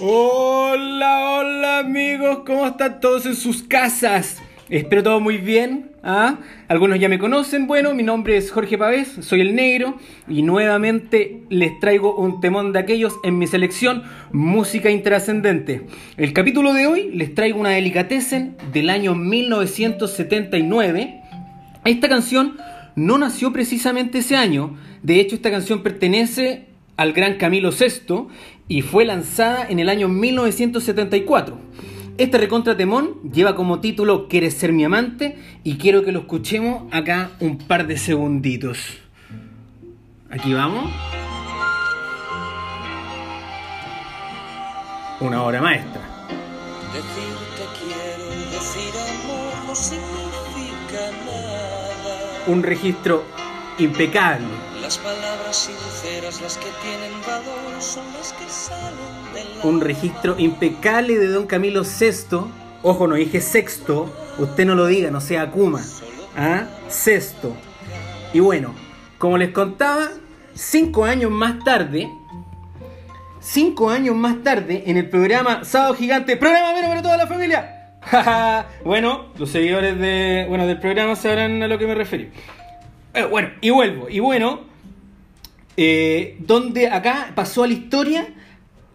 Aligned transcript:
Hola 0.00 1.80
amigos, 1.80 2.42
¿cómo 2.46 2.68
están 2.68 3.00
todos 3.00 3.26
en 3.26 3.34
sus 3.34 3.64
casas? 3.64 4.40
Espero 4.68 5.02
todo 5.02 5.18
muy 5.18 5.38
bien. 5.38 5.90
¿ah? 6.04 6.36
Algunos 6.68 7.00
ya 7.00 7.08
me 7.08 7.18
conocen. 7.18 7.66
Bueno, 7.66 7.94
mi 7.94 8.04
nombre 8.04 8.36
es 8.36 8.52
Jorge 8.52 8.78
Pavés, 8.78 9.08
soy 9.22 9.40
el 9.40 9.56
negro 9.56 9.96
y 10.28 10.42
nuevamente 10.42 11.42
les 11.48 11.80
traigo 11.80 12.14
un 12.14 12.40
temón 12.40 12.72
de 12.72 12.78
aquellos 12.78 13.18
en 13.24 13.38
mi 13.38 13.48
selección 13.48 14.04
Música 14.30 14.88
Intrascendente. 14.88 15.88
El 16.16 16.32
capítulo 16.32 16.74
de 16.74 16.86
hoy 16.86 17.10
les 17.12 17.34
traigo 17.34 17.58
una 17.58 17.70
delicatessen 17.70 18.56
del 18.72 18.90
año 18.90 19.16
1979. 19.16 21.22
Esta 21.84 22.08
canción 22.08 22.56
no 22.94 23.18
nació 23.18 23.52
precisamente 23.52 24.18
ese 24.18 24.36
año. 24.36 24.78
De 25.02 25.18
hecho, 25.18 25.34
esta 25.34 25.50
canción 25.50 25.82
pertenece 25.82 26.67
al 26.98 27.12
gran 27.12 27.34
Camilo 27.34 27.70
VI 27.70 28.26
y 28.66 28.82
fue 28.82 29.06
lanzada 29.06 29.66
en 29.66 29.78
el 29.78 29.88
año 29.88 30.08
1974. 30.08 31.56
Este 32.18 32.36
recontra 32.38 32.76
temón 32.76 33.20
lleva 33.32 33.54
como 33.54 33.80
título 33.80 34.26
¿Quieres 34.28 34.54
ser 34.54 34.72
mi 34.72 34.84
amante? 34.84 35.38
Y 35.62 35.76
quiero 35.76 36.04
que 36.04 36.10
lo 36.10 36.18
escuchemos 36.20 36.92
acá 36.92 37.30
un 37.38 37.56
par 37.56 37.86
de 37.86 37.96
segunditos. 37.96 38.98
Aquí 40.28 40.52
vamos. 40.52 40.90
Una 45.20 45.44
obra 45.44 45.62
maestra. 45.62 46.02
Decirte 46.92 47.62
quiero 47.78 48.24
y 48.34 48.52
decir 48.52 48.92
amor 49.22 49.68
no 49.68 49.74
significa 49.76 51.10
nada. 51.24 52.42
Un 52.48 52.64
registro 52.64 53.24
impecable. 53.78 54.46
Las 54.88 54.96
palabras 54.96 55.54
sinceras, 55.54 56.40
las 56.40 56.56
que 56.56 56.68
tienen 56.80 57.12
valor, 57.26 57.82
son 57.82 58.04
las 58.16 58.32
que 58.32 58.48
salen 58.48 59.34
del 59.34 59.46
Un 59.62 59.82
registro 59.82 60.34
impecable 60.38 61.18
de 61.18 61.26
Don 61.26 61.46
Camilo 61.46 61.82
VI. 61.82 62.50
Ojo, 62.82 63.06
no 63.06 63.16
dije 63.16 63.42
sexto. 63.42 64.10
Usted 64.38 64.64
no 64.64 64.74
lo 64.74 64.86
diga, 64.86 65.10
no 65.10 65.20
sea 65.20 65.42
Akuma. 65.42 65.82
¿Ah? 66.34 66.68
Sexto. 66.88 67.54
Y 68.32 68.40
bueno, 68.40 68.74
como 69.18 69.36
les 69.36 69.50
contaba, 69.50 70.08
cinco 70.54 71.04
años 71.04 71.30
más 71.30 71.62
tarde, 71.62 72.08
cinco 73.40 73.90
años 73.90 74.16
más 74.16 74.42
tarde, 74.42 74.84
en 74.86 74.96
el 74.96 75.10
programa 75.10 75.66
Sábado 75.66 75.96
Gigante, 75.96 76.38
programa 76.38 76.72
menos 76.72 76.88
para 76.88 77.02
toda 77.02 77.18
la 77.18 77.26
familia. 77.26 77.92
bueno, 78.86 79.34
los 79.36 79.50
seguidores 79.50 79.98
de, 79.98 80.46
bueno, 80.48 80.66
del 80.66 80.80
programa 80.80 81.14
sabrán 81.14 81.62
a 81.62 81.68
lo 81.68 81.76
que 81.76 81.86
me 81.86 81.94
refiero. 81.94 82.30
Eh, 83.12 83.24
bueno, 83.24 83.50
y 83.60 83.68
vuelvo. 83.68 84.08
Y 84.08 84.20
bueno, 84.20 84.67
eh, 85.80 86.34
donde 86.40 86.88
acá 86.88 87.30
pasó 87.36 87.62
a 87.62 87.68
la 87.68 87.72
historia 87.72 88.34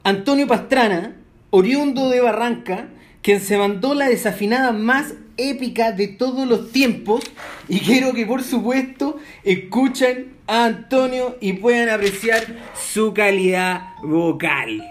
Antonio 0.03 0.45
Pastrana, 0.47 1.15
oriundo 1.49 2.09
de 2.09 2.19
Barranca, 2.19 2.89
quien 3.21 3.39
se 3.39 3.57
mandó 3.57 3.93
la 3.93 4.09
desafinada 4.09 4.73
más 4.73 5.13
épica 5.37 5.93
de 5.93 6.09
todos 6.09 6.45
los 6.45 6.73
tiempos. 6.73 7.23
Y 7.69 7.79
quiero 7.79 8.11
que 8.11 8.25
por 8.25 8.43
supuesto 8.43 9.15
escuchen 9.45 10.35
a 10.45 10.65
Antonio 10.65 11.37
y 11.39 11.53
puedan 11.53 11.87
apreciar 11.87 12.43
su 12.75 13.13
calidad 13.13 13.93
vocal. 14.01 14.83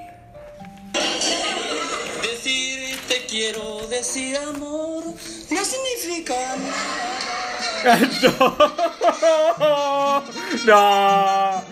Decirte 2.22 3.26
quiero 3.28 3.86
decir 3.88 4.38
amor 4.38 5.04
no 5.04 5.62
significa 5.62 6.56
nada. 6.56 7.22
no, 10.64 10.66
no. 10.66 11.71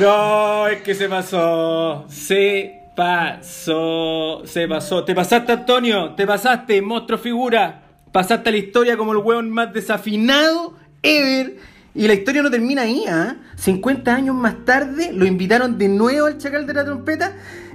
No, 0.00 0.68
es 0.68 0.82
que 0.82 0.94
se 0.94 1.08
pasó. 1.08 2.06
Se 2.08 2.82
pasó. 2.96 4.42
Se 4.46 4.66
pasó. 4.66 5.04
Te 5.04 5.14
pasaste, 5.14 5.52
Antonio. 5.52 6.14
Te 6.14 6.26
pasaste, 6.26 6.80
monstruo 6.80 7.18
figura. 7.18 7.82
Pasaste 8.10 8.48
a 8.48 8.52
la 8.52 8.58
historia 8.58 8.96
como 8.96 9.12
el 9.12 9.18
hueón 9.18 9.50
más 9.50 9.72
desafinado 9.72 10.74
ever. 11.02 11.56
Y 11.94 12.06
la 12.06 12.14
historia 12.14 12.42
no 12.42 12.50
termina 12.50 12.82
ahí, 12.82 13.04
¿ah? 13.06 13.36
50 13.56 14.14
años 14.14 14.34
más 14.34 14.64
tarde 14.64 15.12
lo 15.12 15.26
invitaron 15.26 15.76
de 15.76 15.88
nuevo 15.88 16.26
al 16.26 16.38
chacal 16.38 16.66
de 16.66 16.72
la 16.72 16.84
trompeta 16.84 17.34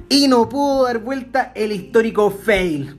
y 0.10 0.28
no 0.28 0.50
pudo 0.50 0.86
dar 0.86 1.00
vuelta 1.00 1.52
el 1.54 1.72
histórico 1.72 2.32
fail. 2.32 2.98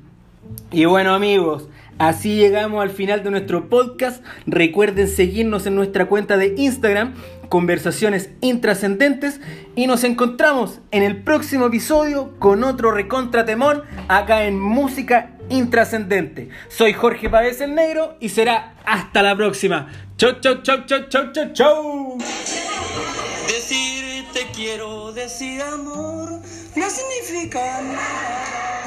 Y 0.71 0.85
bueno, 0.85 1.15
amigos. 1.15 1.69
Así 1.99 2.37
llegamos 2.37 2.81
al 2.81 2.91
final 2.91 3.25
de 3.25 3.31
nuestro 3.31 3.69
podcast. 3.69 4.25
Recuerden 4.47 5.09
seguirnos 5.09 5.67
en 5.67 5.75
nuestra 5.75 6.07
cuenta 6.07 6.37
de 6.37 6.55
Instagram, 6.57 7.15
Conversaciones 7.49 8.31
Intrascendentes. 8.41 9.41
Y 9.75 9.89
nos 9.89 10.05
encontramos 10.05 10.79
en 10.93 11.03
el 11.03 11.23
próximo 11.23 11.67
episodio 11.67 12.39
con 12.39 12.63
otro 12.63 12.93
recontra 12.93 13.45
temón 13.45 13.83
acá 14.07 14.45
en 14.45 14.61
Música 14.61 15.33
Intrascendente. 15.49 16.51
Soy 16.69 16.93
Jorge 16.93 17.29
Pávez 17.29 17.61
el 17.61 17.75
Negro 17.75 18.17
y 18.21 18.29
será 18.29 18.75
hasta 18.87 19.23
la 19.23 19.35
próxima. 19.35 19.89
Chau, 20.17 20.41
chau, 20.41 20.63
chau, 20.63 20.85
chau, 20.87 21.09
chau, 21.09 21.33
chau, 21.33 21.53
chau. 21.53 22.19
Decirte 23.49 24.47
quiero 24.55 25.13
decir 25.13 25.63
amor 25.63 26.41
no 26.77 26.91
significa 26.91 27.83
nada. 27.83 28.78